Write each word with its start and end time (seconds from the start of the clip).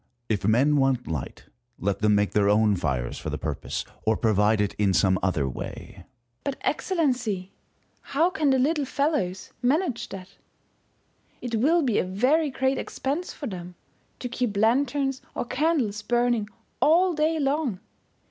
If 0.29 0.47
men 0.47 0.77
want 0.77 1.05
light, 1.07 1.45
let 1.77 1.99
them 1.99 2.15
make 2.15 2.31
their 2.31 2.49
own 2.49 2.75
fires 2.75 3.19
for 3.19 3.29
the 3.29 3.37
purpose, 3.37 3.85
or 4.03 4.17
provide 4.17 4.59
it 4.59 4.73
in 4.79 4.95
some 4.95 5.19
other 5.21 5.47
way. 5.47 5.93
First 5.93 5.99
Hour. 5.99 6.05
But, 6.45 6.55
Excellency, 6.61 7.51
how 8.01 8.31
can 8.31 8.49
the 8.49 8.57
little 8.57 8.85
fellows 8.85 9.53
manage 9.61 10.09
that? 10.09 10.29
It 11.39 11.53
will 11.57 11.83
be 11.83 11.99
a 11.99 12.03
very 12.03 12.49
great 12.49 12.79
expense 12.79 13.31
for 13.31 13.45
them 13.45 13.75
to 14.17 14.27
keep 14.27 14.57
lanterns 14.57 15.21
or 15.35 15.45
candles 15.45 16.01
burning 16.01 16.49
all 16.81 17.13
day 17.13 17.37
long. 17.39 17.79